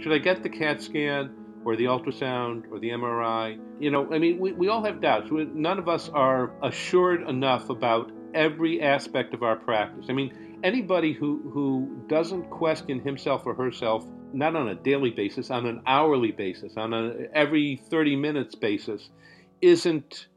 Should 0.00 0.12
I 0.12 0.18
get 0.18 0.44
the 0.44 0.48
CAT 0.48 0.80
scan 0.80 1.34
or 1.64 1.76
the 1.76 1.84
ultrasound 1.84 2.70
or 2.70 2.78
the 2.78 2.90
MRI. 2.90 3.58
You 3.78 3.90
know, 3.90 4.12
I 4.12 4.18
mean, 4.18 4.38
we, 4.38 4.52
we 4.52 4.68
all 4.68 4.82
have 4.84 5.00
doubts. 5.00 5.30
We, 5.30 5.44
none 5.44 5.78
of 5.78 5.88
us 5.88 6.08
are 6.08 6.52
assured 6.62 7.28
enough 7.28 7.70
about 7.70 8.10
every 8.34 8.80
aspect 8.82 9.34
of 9.34 9.42
our 9.42 9.56
practice. 9.56 10.06
I 10.08 10.12
mean, 10.12 10.60
anybody 10.62 11.12
who, 11.12 11.50
who 11.52 12.04
doesn't 12.08 12.50
question 12.50 13.00
himself 13.00 13.42
or 13.46 13.54
herself, 13.54 14.04
not 14.32 14.56
on 14.56 14.68
a 14.68 14.74
daily 14.74 15.10
basis, 15.10 15.50
on 15.50 15.66
an 15.66 15.82
hourly 15.86 16.32
basis, 16.32 16.76
on 16.76 16.94
a 16.94 17.12
every 17.34 17.80
30 17.90 18.16
minutes 18.16 18.54
basis, 18.54 19.10
isn't 19.60 20.28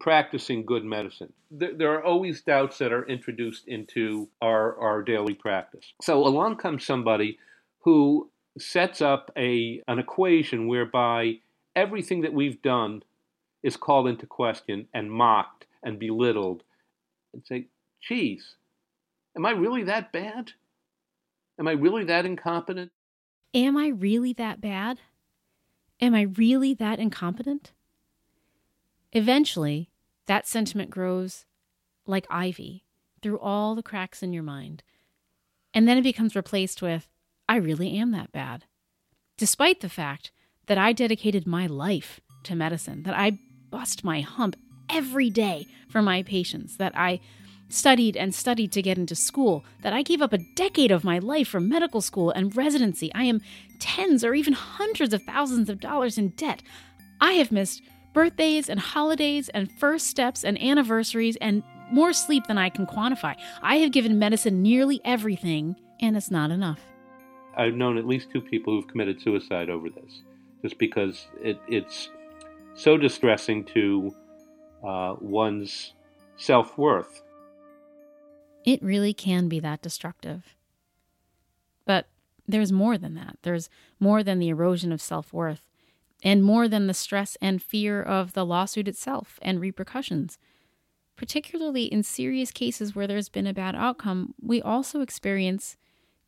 practicing 0.00 0.64
good 0.64 0.84
medicine. 0.84 1.32
There, 1.50 1.74
there 1.76 1.94
are 1.94 2.04
always 2.04 2.42
doubts 2.42 2.78
that 2.78 2.92
are 2.92 3.06
introduced 3.06 3.66
into 3.66 4.28
our, 4.40 4.78
our 4.78 5.02
daily 5.02 5.34
practice. 5.34 5.92
So 6.02 6.26
along 6.26 6.56
comes 6.56 6.84
somebody 6.84 7.38
who 7.80 8.30
sets 8.58 9.00
up 9.00 9.30
a, 9.36 9.82
an 9.88 9.98
equation 9.98 10.68
whereby 10.68 11.38
everything 11.76 12.22
that 12.22 12.32
we've 12.32 12.60
done 12.62 13.02
is 13.62 13.76
called 13.76 14.08
into 14.08 14.26
question 14.26 14.86
and 14.94 15.10
mocked 15.10 15.66
and 15.82 15.98
belittled 15.98 16.62
and 17.32 17.42
say, 17.44 17.66
geez, 18.00 18.54
am 19.36 19.46
I 19.46 19.50
really 19.50 19.84
that 19.84 20.12
bad? 20.12 20.52
Am 21.58 21.66
I 21.66 21.72
really 21.72 22.04
that 22.04 22.24
incompetent? 22.24 22.92
Am 23.54 23.76
I 23.76 23.88
really 23.88 24.32
that 24.34 24.60
bad? 24.60 25.00
Am 26.00 26.14
I 26.14 26.22
really 26.22 26.74
that 26.74 26.98
incompetent? 26.98 27.72
Eventually, 29.12 29.90
that 30.26 30.46
sentiment 30.46 30.90
grows 30.90 31.46
like 32.06 32.26
ivy 32.30 32.84
through 33.22 33.38
all 33.38 33.74
the 33.74 33.82
cracks 33.82 34.22
in 34.22 34.32
your 34.32 34.42
mind. 34.42 34.82
And 35.74 35.88
then 35.88 35.98
it 35.98 36.02
becomes 36.02 36.36
replaced 36.36 36.82
with, 36.82 37.08
I 37.48 37.56
really 37.56 37.96
am 37.96 38.10
that 38.12 38.32
bad. 38.32 38.64
Despite 39.36 39.80
the 39.80 39.88
fact 39.88 40.32
that 40.66 40.78
I 40.78 40.92
dedicated 40.92 41.46
my 41.46 41.66
life 41.66 42.20
to 42.44 42.54
medicine, 42.54 43.04
that 43.04 43.14
I 43.14 43.38
bust 43.70 44.04
my 44.04 44.20
hump 44.20 44.56
every 44.90 45.30
day 45.30 45.66
for 45.88 46.02
my 46.02 46.22
patients, 46.22 46.76
that 46.76 46.96
I 46.96 47.20
studied 47.68 48.16
and 48.16 48.34
studied 48.34 48.72
to 48.72 48.82
get 48.82 48.98
into 48.98 49.14
school, 49.14 49.64
that 49.82 49.92
I 49.92 50.02
gave 50.02 50.22
up 50.22 50.32
a 50.32 50.44
decade 50.56 50.90
of 50.90 51.04
my 51.04 51.18
life 51.18 51.48
for 51.48 51.60
medical 51.60 52.00
school 52.00 52.30
and 52.30 52.56
residency. 52.56 53.12
I 53.14 53.24
am 53.24 53.40
tens 53.78 54.24
or 54.24 54.34
even 54.34 54.54
hundreds 54.54 55.14
of 55.14 55.22
thousands 55.22 55.68
of 55.68 55.80
dollars 55.80 56.18
in 56.18 56.30
debt. 56.30 56.62
I 57.20 57.32
have 57.34 57.52
missed 57.52 57.82
birthdays 58.14 58.68
and 58.68 58.80
holidays 58.80 59.48
and 59.50 59.70
first 59.72 60.06
steps 60.06 60.44
and 60.44 60.60
anniversaries 60.60 61.36
and 61.40 61.62
more 61.92 62.12
sleep 62.12 62.46
than 62.46 62.58
I 62.58 62.68
can 62.68 62.86
quantify. 62.86 63.36
I 63.62 63.76
have 63.76 63.92
given 63.92 64.18
medicine 64.18 64.62
nearly 64.62 65.00
everything, 65.04 65.76
and 66.00 66.16
it's 66.16 66.30
not 66.30 66.50
enough. 66.50 66.80
I've 67.58 67.74
known 67.74 67.98
at 67.98 68.06
least 68.06 68.30
two 68.30 68.40
people 68.40 68.72
who've 68.72 68.86
committed 68.86 69.20
suicide 69.20 69.68
over 69.68 69.90
this, 69.90 70.22
just 70.62 70.78
because 70.78 71.26
it, 71.42 71.58
it's 71.68 72.08
so 72.74 72.96
distressing 72.96 73.64
to 73.64 74.14
uh, 74.86 75.16
one's 75.20 75.94
self 76.36 76.78
worth. 76.78 77.22
It 78.64 78.80
really 78.80 79.12
can 79.12 79.48
be 79.48 79.58
that 79.60 79.82
destructive. 79.82 80.54
But 81.84 82.06
there's 82.46 82.70
more 82.70 82.96
than 82.96 83.14
that. 83.14 83.38
There's 83.42 83.68
more 83.98 84.22
than 84.22 84.38
the 84.38 84.50
erosion 84.50 84.92
of 84.92 85.02
self 85.02 85.32
worth, 85.32 85.64
and 86.22 86.44
more 86.44 86.68
than 86.68 86.86
the 86.86 86.94
stress 86.94 87.36
and 87.40 87.60
fear 87.60 88.00
of 88.00 88.34
the 88.34 88.46
lawsuit 88.46 88.86
itself 88.86 89.40
and 89.42 89.60
repercussions. 89.60 90.38
Particularly 91.16 91.84
in 91.84 92.04
serious 92.04 92.52
cases 92.52 92.94
where 92.94 93.08
there's 93.08 93.28
been 93.28 93.48
a 93.48 93.52
bad 93.52 93.74
outcome, 93.74 94.34
we 94.40 94.62
also 94.62 95.00
experience 95.00 95.76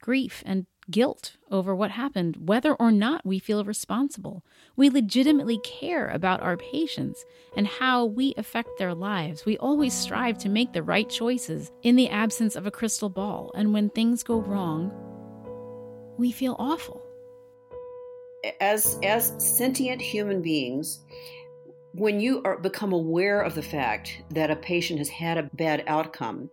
grief 0.01 0.43
and 0.45 0.67
guilt 0.91 1.37
over 1.51 1.75
what 1.75 1.91
happened, 1.91 2.49
whether 2.49 2.75
or 2.75 2.91
not 2.91 3.25
we 3.25 3.39
feel 3.39 3.65
responsible. 3.65 4.45
We 4.77 4.91
legitimately 4.91 5.59
care 5.59 6.09
about 6.09 6.43
our 6.43 6.57
patients 6.57 7.25
and 7.57 7.67
how 7.67 8.05
we 8.05 8.35
affect 8.37 8.79
their 8.79 8.95
lives. 8.95 9.45
We 9.45 9.59
always 9.59 9.95
strive 9.95 10.39
to 10.39 10.49
make 10.49 10.73
the 10.73 10.83
right 10.83 11.09
choices 11.09 11.71
in 11.83 11.97
the 11.97 12.09
absence 12.09 12.57
of 12.57 12.67
a 12.67 12.71
crystal 12.71 13.09
ball. 13.09 13.53
And 13.55 13.73
when 13.73 13.91
things 13.91 14.23
go 14.23 14.41
wrong, 14.41 14.93
we 16.17 16.33
feel 16.33 16.57
awful. 16.59 17.03
As, 18.61 18.99
as 19.03 19.35
sentient 19.39 20.01
human 20.01 20.41
beings, 20.41 21.01
when 21.93 22.21
you 22.21 22.43
are, 22.45 22.59
become 22.59 22.93
aware 22.93 23.41
of 23.41 23.55
the 23.55 23.63
fact 23.63 24.23
that 24.31 24.51
a 24.51 24.57
patient 24.57 24.99
has 24.99 25.09
had 25.09 25.39
a 25.39 25.51
bad 25.55 25.85
outcome, 25.87 26.51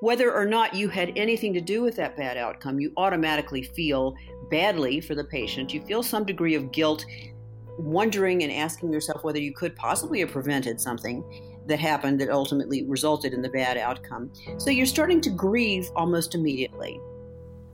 whether 0.00 0.32
or 0.32 0.46
not 0.46 0.74
you 0.74 0.88
had 0.88 1.12
anything 1.16 1.52
to 1.54 1.60
do 1.60 1.82
with 1.82 1.96
that 1.96 2.16
bad 2.16 2.36
outcome, 2.36 2.80
you 2.80 2.92
automatically 2.96 3.62
feel 3.62 4.14
badly 4.50 5.00
for 5.00 5.14
the 5.14 5.24
patient. 5.24 5.74
You 5.74 5.82
feel 5.82 6.02
some 6.02 6.24
degree 6.24 6.54
of 6.54 6.72
guilt, 6.72 7.04
wondering 7.78 8.42
and 8.42 8.52
asking 8.52 8.92
yourself 8.92 9.24
whether 9.24 9.40
you 9.40 9.52
could 9.52 9.76
possibly 9.76 10.20
have 10.20 10.30
prevented 10.30 10.80
something 10.80 11.22
that 11.66 11.78
happened 11.78 12.20
that 12.20 12.30
ultimately 12.30 12.84
resulted 12.86 13.34
in 13.34 13.42
the 13.42 13.50
bad 13.50 13.76
outcome. 13.76 14.32
So 14.56 14.70
you're 14.70 14.86
starting 14.86 15.20
to 15.22 15.30
grieve 15.30 15.90
almost 15.94 16.34
immediately. 16.34 17.00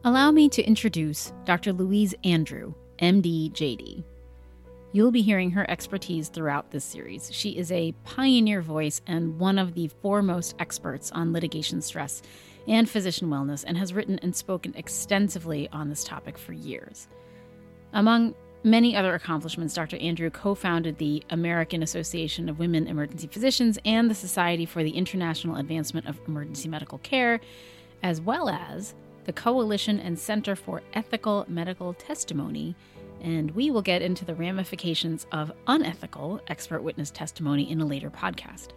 Allow 0.02 0.33
me 0.33 0.49
to 0.50 0.62
introduce 0.62 1.33
Dr. 1.44 1.73
Louise 1.73 2.14
Andrew, 2.25 2.75
MD 2.99 3.52
JD. 3.52 4.04
You'll 4.94 5.10
be 5.10 5.22
hearing 5.22 5.50
her 5.50 5.68
expertise 5.68 6.28
throughout 6.28 6.70
this 6.70 6.84
series. 6.84 7.28
She 7.32 7.58
is 7.58 7.72
a 7.72 7.90
pioneer 8.04 8.62
voice 8.62 9.00
and 9.08 9.40
one 9.40 9.58
of 9.58 9.74
the 9.74 9.88
foremost 9.88 10.54
experts 10.60 11.10
on 11.10 11.32
litigation 11.32 11.82
stress 11.82 12.22
and 12.68 12.88
physician 12.88 13.28
wellness, 13.28 13.64
and 13.66 13.76
has 13.76 13.92
written 13.92 14.20
and 14.20 14.36
spoken 14.36 14.72
extensively 14.76 15.68
on 15.70 15.88
this 15.88 16.04
topic 16.04 16.38
for 16.38 16.52
years. 16.52 17.08
Among 17.92 18.36
many 18.62 18.94
other 18.94 19.16
accomplishments, 19.16 19.74
Dr. 19.74 19.96
Andrew 19.96 20.30
co 20.30 20.54
founded 20.54 20.98
the 20.98 21.24
American 21.28 21.82
Association 21.82 22.48
of 22.48 22.60
Women 22.60 22.86
Emergency 22.86 23.26
Physicians 23.26 23.80
and 23.84 24.08
the 24.08 24.14
Society 24.14 24.64
for 24.64 24.84
the 24.84 24.92
International 24.92 25.56
Advancement 25.56 26.06
of 26.06 26.20
Emergency 26.28 26.68
Medical 26.68 26.98
Care, 26.98 27.40
as 28.04 28.20
well 28.20 28.48
as 28.48 28.94
the 29.24 29.32
Coalition 29.32 29.98
and 29.98 30.16
Center 30.16 30.54
for 30.54 30.82
Ethical 30.92 31.46
Medical 31.48 31.94
Testimony 31.94 32.76
and 33.25 33.50
we 33.52 33.71
will 33.71 33.83
get 33.83 34.02
into 34.02 34.25
the 34.25 34.35
ramifications 34.35 35.26
of 35.33 35.50
unethical 35.66 36.40
expert 36.47 36.83
witness 36.83 37.11
testimony 37.11 37.69
in 37.71 37.81
a 37.81 37.87
later 37.87 38.11
podcast. 38.11 38.69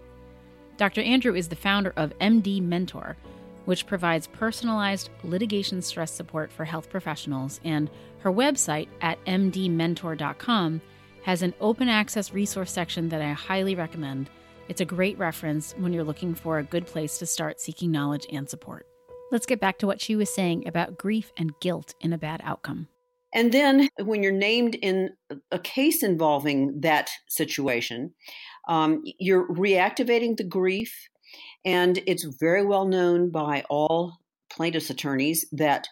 Dr. 0.77 1.01
Andrew 1.01 1.35
is 1.35 1.49
the 1.49 1.55
founder 1.55 1.93
of 1.97 2.17
MD 2.19 2.61
Mentor, 2.61 3.17
which 3.65 3.85
provides 3.85 4.27
personalized 4.27 5.09
litigation 5.23 5.81
stress 5.81 6.11
support 6.11 6.51
for 6.51 6.63
health 6.63 6.89
professionals, 6.89 7.59
and 7.65 7.89
her 8.19 8.31
website 8.31 8.87
at 9.01 9.23
mdmentor.com 9.25 10.81
has 11.23 11.41
an 11.41 11.53
open 11.59 11.89
access 11.89 12.31
resource 12.31 12.71
section 12.71 13.09
that 13.09 13.21
I 13.21 13.33
highly 13.33 13.75
recommend. 13.75 14.29
It's 14.69 14.81
a 14.81 14.85
great 14.85 15.17
reference 15.17 15.73
when 15.77 15.91
you're 15.91 16.05
looking 16.05 16.33
for 16.33 16.59
a 16.59 16.63
good 16.63 16.85
place 16.85 17.17
to 17.17 17.25
start 17.25 17.59
seeking 17.59 17.91
knowledge 17.91 18.25
and 18.31 18.49
support. 18.49 18.85
Let's 19.29 19.45
get 19.45 19.59
back 19.59 19.77
to 19.79 19.87
what 19.87 19.99
she 19.99 20.15
was 20.15 20.33
saying 20.33 20.65
about 20.67 20.97
grief 20.97 21.33
and 21.35 21.51
guilt 21.59 21.95
in 21.99 22.13
a 22.13 22.17
bad 22.17 22.39
outcome. 22.45 22.87
And 23.37 23.51
then 23.51 23.87
when 23.99 24.23
you're 24.23 24.31
named 24.31 24.73
in 24.81 25.11
a 25.51 25.59
case 25.59 26.01
involving 26.01 26.81
that 26.81 27.11
situation, 27.29 28.15
um, 28.67 29.03
you're 29.19 29.47
reactivating 29.47 30.35
the 30.35 30.43
grief. 30.43 30.91
And 31.63 32.01
it's 32.07 32.23
very 32.39 32.65
well 32.65 32.87
known 32.87 33.29
by 33.29 33.63
all 33.69 34.13
plaintiffs' 34.49 34.89
attorneys 34.89 35.45
that 35.51 35.87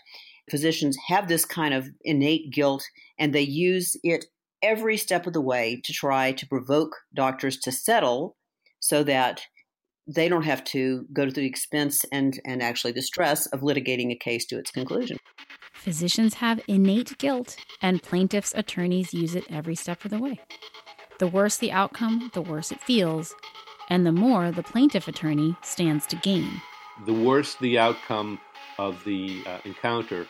physicians 0.49 0.97
have 1.07 1.27
this 1.27 1.45
kind 1.45 1.75
of 1.75 1.87
innate 2.01 2.51
guilt 2.51 2.83
and 3.19 3.31
they 3.31 3.41
use 3.41 3.95
it 4.03 4.25
every 4.63 4.97
step 4.97 5.27
of 5.27 5.33
the 5.33 5.41
way 5.41 5.79
to 5.83 5.93
try 5.93 6.31
to 6.31 6.47
provoke 6.47 6.95
doctors 7.13 7.57
to 7.57 7.71
settle 7.71 8.37
so 8.79 9.03
that 9.03 9.43
they 10.07 10.27
don't 10.27 10.45
have 10.45 10.63
to 10.63 11.05
go 11.13 11.25
to 11.25 11.31
the 11.31 11.45
expense 11.45 12.05
and, 12.11 12.39
and 12.43 12.63
actually 12.63 12.93
the 12.93 13.03
stress 13.03 13.45
of 13.47 13.61
litigating 13.61 14.11
a 14.11 14.17
case 14.17 14.47
to 14.47 14.57
its 14.57 14.71
conclusion. 14.71 15.17
Physicians 15.75 16.35
have 16.35 16.61
innate 16.67 17.17
guilt, 17.19 17.57
and 17.81 18.01
plaintiffs' 18.01 18.53
attorneys 18.55 19.13
use 19.13 19.35
it 19.35 19.45
every 19.49 19.75
step 19.75 20.03
of 20.03 20.11
the 20.11 20.17
way. 20.17 20.39
The 21.19 21.27
worse 21.27 21.57
the 21.57 21.71
outcome, 21.71 22.31
the 22.33 22.41
worse 22.41 22.71
it 22.71 22.81
feels, 22.81 23.35
and 23.89 24.05
the 24.05 24.11
more 24.11 24.51
the 24.51 24.63
plaintiff 24.63 25.07
attorney 25.07 25.55
stands 25.61 26.07
to 26.07 26.15
gain. 26.15 26.49
The 27.05 27.13
worse 27.13 27.55
the 27.55 27.77
outcome 27.77 28.39
of 28.79 29.03
the 29.05 29.43
uh, 29.45 29.59
encounter, 29.63 30.25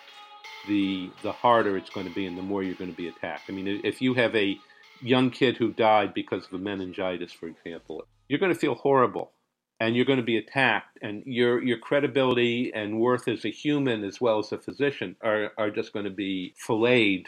the 0.67 1.09
the 1.23 1.31
harder 1.31 1.77
it's 1.77 1.89
going 1.89 2.07
to 2.07 2.13
be, 2.13 2.25
and 2.25 2.37
the 2.37 2.43
more 2.43 2.61
you're 2.61 2.75
going 2.75 2.91
to 2.91 2.97
be 2.97 3.07
attacked. 3.07 3.43
I 3.47 3.53
mean, 3.53 3.81
if 3.83 4.01
you 4.01 4.13
have 4.15 4.35
a 4.35 4.59
young 5.01 5.29
kid 5.29 5.57
who 5.57 5.71
died 5.71 6.13
because 6.13 6.45
of 6.45 6.53
a 6.53 6.57
meningitis, 6.57 7.31
for 7.31 7.47
example, 7.47 8.03
you're 8.27 8.39
going 8.39 8.53
to 8.53 8.59
feel 8.59 8.75
horrible 8.75 9.31
and 9.79 9.96
you're 9.96 10.05
going 10.05 10.20
to 10.20 10.24
be 10.24 10.38
attacked 10.38 10.98
and 11.01 11.24
your 11.25 11.62
your 11.63 11.77
credibility 11.77 12.72
and 12.74 13.00
worth 13.00 13.27
as 13.27 13.46
a 13.46 13.50
human 13.50 14.03
as 14.03 14.22
well 14.22 14.39
as 14.39 14.51
a 14.51 14.58
physician 14.58 15.15
are, 15.22 15.51
are 15.58 15.70
just 15.70 15.94
going 15.94 16.05
to 16.05 16.12
be 16.12 16.53
filleted 16.58 17.27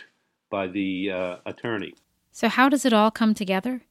by 0.49 0.67
the 0.67 1.11
uh, 1.11 1.35
attorney. 1.45 1.93
So 2.31 2.47
how 2.47 2.69
does 2.69 2.85
it 2.85 2.93
all 2.93 3.11
come 3.11 3.33
together? 3.33 3.81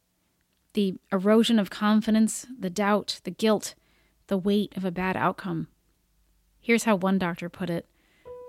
The 0.73 0.95
erosion 1.13 1.59
of 1.59 1.71
confidence 1.71 2.47
the 2.59 2.71
doubt 2.71 3.21
the 3.25 3.31
guilt 3.31 3.75
the 4.29 4.39
weight 4.39 4.77
of 4.77 4.85
a 4.85 4.91
bad 4.91 5.17
outcome. 5.17 5.69
Here's 6.61 6.85
how 6.85 6.97
one 6.97 7.19
doctor 7.19 7.49
put 7.49 7.71
it 7.71 7.87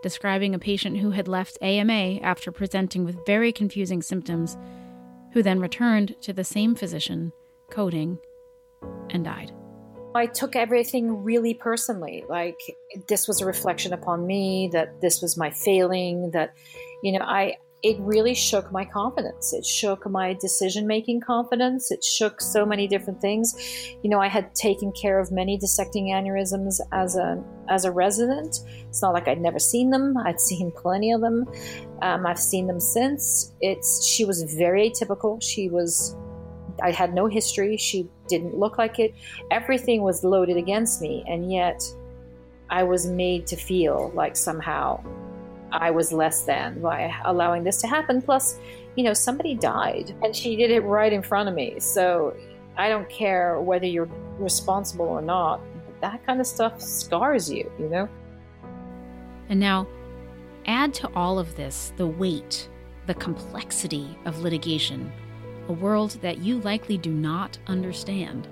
describing 0.03 0.53
a 0.53 0.59
patient 0.59 0.99
who 0.99 1.11
had 1.11 1.27
left 1.27 1.57
ama 1.61 2.19
after 2.21 2.51
presenting 2.51 3.03
with 3.03 3.25
very 3.25 3.51
confusing 3.51 4.01
symptoms 4.01 4.55
who 5.33 5.41
then 5.43 5.59
returned 5.59 6.15
to 6.21 6.31
the 6.31 6.43
same 6.43 6.75
physician, 6.75 7.31
coding, 7.71 8.17
and 9.09 9.25
died. 9.25 9.51
I 10.17 10.25
took 10.25 10.55
everything 10.55 11.23
really 11.23 11.53
personally. 11.53 12.23
Like 12.27 12.59
this 13.07 13.27
was 13.27 13.41
a 13.41 13.45
reflection 13.45 13.93
upon 13.93 14.25
me, 14.25 14.69
that 14.73 15.01
this 15.01 15.21
was 15.21 15.37
my 15.37 15.51
failing, 15.51 16.31
that, 16.31 16.53
you 17.03 17.11
know, 17.13 17.23
I, 17.25 17.57
it 17.83 17.97
really 17.99 18.33
shook 18.33 18.71
my 18.71 18.83
confidence. 18.83 19.53
It 19.53 19.63
shook 19.65 20.09
my 20.09 20.33
decision 20.33 20.87
making 20.87 21.21
confidence. 21.21 21.91
It 21.91 22.03
shook 22.03 22.41
so 22.41 22.65
many 22.65 22.87
different 22.87 23.21
things. 23.21 23.55
You 24.01 24.09
know, 24.09 24.19
I 24.19 24.27
had 24.27 24.55
taken 24.55 24.91
care 24.91 25.19
of 25.19 25.31
many 25.31 25.57
dissecting 25.57 26.07
aneurysms 26.07 26.79
as 26.91 27.15
a 27.15 27.43
as 27.69 27.85
a 27.85 27.91
resident. 27.91 28.61
It's 28.89 29.01
not 29.01 29.13
like 29.13 29.27
I'd 29.27 29.39
never 29.39 29.59
seen 29.59 29.91
them. 29.91 30.17
I'd 30.17 30.41
seen 30.49 30.71
plenty 30.71 31.11
of 31.11 31.21
them. 31.21 31.45
Um, 32.01 32.25
I've 32.25 32.39
seen 32.39 32.65
them 32.65 32.79
since. 32.79 33.53
It's 33.61 34.05
she 34.05 34.25
was 34.25 34.41
very 34.57 34.89
atypical. 34.89 35.41
She 35.41 35.69
was. 35.69 36.15
I 36.81 36.91
had 36.91 37.13
no 37.13 37.27
history. 37.27 37.77
She 37.77 38.09
didn't 38.27 38.57
look 38.57 38.77
like 38.77 38.99
it. 38.99 39.13
Everything 39.51 40.01
was 40.01 40.23
loaded 40.23 40.57
against 40.57 41.01
me, 41.01 41.23
and 41.27 41.51
yet 41.51 41.83
I 42.69 42.83
was 42.83 43.05
made 43.07 43.47
to 43.47 43.55
feel 43.55 44.11
like 44.13 44.35
somehow 44.35 45.03
I 45.71 45.91
was 45.91 46.11
less 46.11 46.43
than 46.43 46.81
by 46.81 47.13
allowing 47.25 47.63
this 47.63 47.81
to 47.81 47.87
happen. 47.87 48.21
Plus, 48.21 48.59
you 48.95 49.03
know, 49.03 49.13
somebody 49.13 49.53
died 49.55 50.15
and 50.23 50.35
she 50.35 50.55
did 50.55 50.71
it 50.71 50.81
right 50.81 51.11
in 51.11 51.21
front 51.21 51.49
of 51.49 51.55
me. 51.55 51.79
So 51.79 52.35
I 52.77 52.89
don't 52.89 53.09
care 53.09 53.59
whether 53.61 53.85
you're 53.85 54.09
responsible 54.37 55.05
or 55.05 55.21
not. 55.21 55.61
That 56.01 56.25
kind 56.25 56.39
of 56.39 56.47
stuff 56.47 56.81
scars 56.81 57.49
you, 57.51 57.71
you 57.79 57.89
know? 57.89 58.07
And 59.49 59.59
now, 59.59 59.87
add 60.65 60.93
to 60.95 61.09
all 61.15 61.39
of 61.39 61.55
this 61.55 61.93
the 61.97 62.07
weight, 62.07 62.69
the 63.05 63.13
complexity 63.13 64.17
of 64.25 64.39
litigation, 64.39 65.11
a 65.67 65.73
world 65.73 66.11
that 66.21 66.39
you 66.39 66.59
likely 66.59 66.97
do 66.97 67.11
not 67.11 67.57
understand 67.67 68.47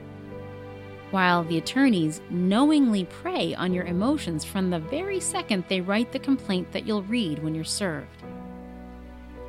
while 1.16 1.46
the 1.46 1.58
attorneys 1.58 2.20
knowingly 2.30 3.06
prey 3.06 3.56
on 3.56 3.74
your 3.74 3.86
emotions 3.86 4.44
from 4.44 4.70
the 4.70 4.80
very 4.80 5.18
second 5.18 5.64
they 5.70 5.80
write 5.80 6.12
the 6.12 6.20
complaint 6.20 6.70
that 6.74 6.86
you'll 6.86 7.04
read 7.04 7.42
when 7.42 7.56
you're 7.56 7.64
served. 7.64 8.22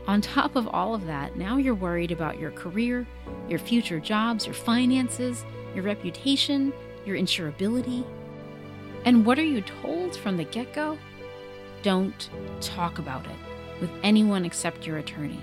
On 0.06 0.20
top 0.20 0.54
of 0.54 0.68
all 0.68 0.94
of 0.94 1.06
that, 1.06 1.36
now 1.36 1.56
you're 1.56 1.74
worried 1.74 2.12
about 2.12 2.38
your 2.38 2.52
career, 2.52 3.04
your 3.48 3.58
future 3.58 3.98
jobs, 3.98 4.46
your 4.46 4.54
finances, 4.54 5.44
your 5.74 5.82
reputation, 5.82 6.72
your 7.04 7.16
insurability. 7.16 8.06
And 9.04 9.26
what 9.26 9.36
are 9.36 9.44
you 9.44 9.62
told 9.82 10.16
from 10.16 10.36
the 10.36 10.44
get 10.44 10.72
go? 10.72 10.96
Don't 11.82 12.30
talk 12.60 13.00
about 13.00 13.26
it 13.26 13.80
with 13.80 13.90
anyone 14.04 14.44
except 14.44 14.86
your 14.86 14.98
attorney. 14.98 15.42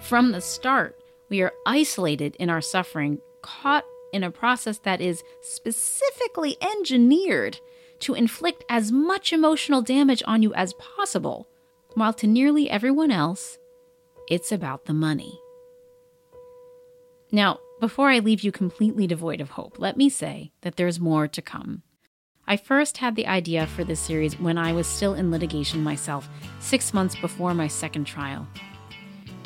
From 0.00 0.32
the 0.32 0.40
start, 0.40 0.96
we 1.28 1.42
are 1.42 1.52
isolated 1.66 2.36
in 2.36 2.48
our 2.48 2.60
suffering, 2.60 3.18
caught 3.42 3.84
in 4.12 4.22
a 4.22 4.30
process 4.30 4.78
that 4.78 5.00
is 5.00 5.24
specifically 5.42 6.56
engineered 6.60 7.58
to 8.00 8.14
inflict 8.14 8.64
as 8.68 8.92
much 8.92 9.32
emotional 9.32 9.82
damage 9.82 10.22
on 10.26 10.42
you 10.42 10.54
as 10.54 10.74
possible, 10.74 11.48
while 11.94 12.12
to 12.12 12.26
nearly 12.26 12.70
everyone 12.70 13.10
else, 13.10 13.58
it's 14.28 14.52
about 14.52 14.84
the 14.84 14.92
money. 14.92 15.40
Now, 17.32 17.58
before 17.80 18.08
I 18.08 18.20
leave 18.20 18.42
you 18.42 18.52
completely 18.52 19.06
devoid 19.06 19.40
of 19.40 19.50
hope, 19.50 19.78
let 19.78 19.96
me 19.96 20.08
say 20.08 20.52
that 20.62 20.76
there's 20.76 21.00
more 21.00 21.26
to 21.28 21.42
come. 21.42 21.82
I 22.46 22.56
first 22.56 22.98
had 22.98 23.16
the 23.16 23.26
idea 23.26 23.66
for 23.66 23.82
this 23.82 23.98
series 23.98 24.38
when 24.38 24.56
I 24.56 24.72
was 24.72 24.86
still 24.86 25.14
in 25.14 25.32
litigation 25.32 25.82
myself, 25.82 26.28
six 26.60 26.94
months 26.94 27.16
before 27.16 27.54
my 27.54 27.66
second 27.66 28.04
trial. 28.04 28.46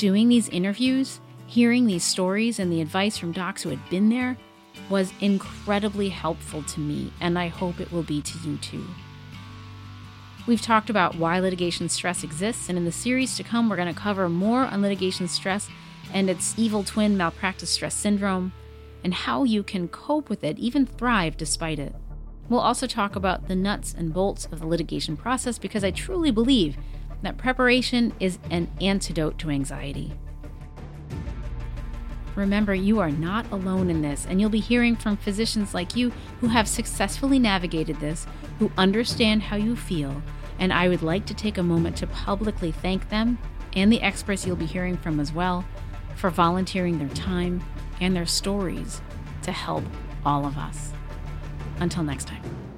Doing 0.01 0.31
these 0.31 0.49
interviews, 0.49 1.21
hearing 1.47 1.85
these 1.85 2.05
stories, 2.05 2.59
and 2.59 2.73
the 2.73 2.81
advice 2.81 3.19
from 3.19 3.33
docs 3.33 3.63
who 3.63 3.69
had 3.69 3.91
been 3.91 4.09
there 4.09 4.39
was 4.89 5.13
incredibly 5.21 6.09
helpful 6.09 6.63
to 6.63 6.81
me, 6.81 7.13
and 7.21 7.39
I 7.39 7.49
hope 7.49 7.79
it 7.79 7.93
will 7.93 8.03
be 8.03 8.23
to 8.23 8.39
you 8.39 8.57
too. 8.57 8.87
We've 10.47 10.63
talked 10.63 10.89
about 10.89 11.17
why 11.17 11.39
litigation 11.39 11.91
stress 11.91 12.25
exists, 12.25 12.71
and 12.71 12.79
in 12.79 12.87
the 12.87 12.93
series 12.93 13.37
to 13.37 13.43
come, 13.43 13.69
we're 13.69 13.77
going 13.77 13.95
to 13.95 14.01
cover 14.01 14.27
more 14.31 14.63
on 14.63 14.81
litigation 14.81 15.29
stress 15.29 15.69
and 16.15 16.31
its 16.31 16.55
evil 16.57 16.83
twin 16.83 17.19
malpractice 17.19 17.69
stress 17.69 17.95
syndrome, 17.95 18.55
and 19.05 19.13
how 19.13 19.45
you 19.45 19.63
can 19.63 19.87
cope 19.87 20.31
with 20.31 20.43
it, 20.43 20.59
even 20.59 20.87
thrive 20.87 21.37
despite 21.37 21.79
it. 21.79 21.95
We'll 22.49 22.61
also 22.61 22.87
talk 22.87 23.17
about 23.17 23.49
the 23.49 23.55
nuts 23.55 23.93
and 23.93 24.15
bolts 24.15 24.47
of 24.47 24.61
the 24.61 24.67
litigation 24.67 25.19
process 25.19 25.59
because 25.59 25.85
I 25.85 25.91
truly 25.91 26.31
believe 26.31 26.79
that 27.23 27.39
preparation 27.39 28.13
is 28.21 28.39
an 28.51 28.71
antidote 28.81 29.39
to 29.39 29.51
anxiety. 29.51 30.13
Remember, 32.37 32.75
you 32.75 33.01
are 33.01 33.11
not 33.11 33.51
alone 33.51 33.91
in 33.91 34.03
this, 34.03 34.27
and 34.27 34.41
you'll 34.41 34.51
be 34.51 34.61
hearing 34.61 34.97
from 34.97 35.17
physicians 35.17 35.75
like 35.75 35.97
you 35.97 36.11
who 36.41 36.49
have 36.49 36.69
successfully 36.69 37.39
navigated 37.39 37.99
this, 38.01 38.27
who 38.59 38.71
understand 38.79 39.43
how 39.43 39.57
you 39.57 39.77
feel, 39.77 40.23
and 40.59 40.73
I 40.73 40.89
would 40.89 41.03
like 41.03 41.27
to 41.27 41.35
take 41.35 41.59
a 41.59 41.63
moment 41.63 41.97
to 41.99 42.07
publicly 42.07 42.71
thank 42.71 43.09
them 43.09 43.39
and 43.75 43.93
the 43.93 44.03
experts 44.03 44.47
you'll 44.47 44.57
be 44.57 44.67
hearing 44.67 44.97
from 44.97 45.21
as 45.21 45.33
well 45.33 45.65
for 46.17 46.31
volunteering 46.31 46.99
their 46.99 47.09
time 47.11 47.63
and 48.01 48.15
their 48.15 48.27
stories 48.27 49.01
to 49.43 49.53
help 49.53 49.85
all 50.25 50.45
of 50.45 50.59
us. 50.59 50.93
Until 51.79 52.03
next 52.03 52.27
time. 52.27 52.70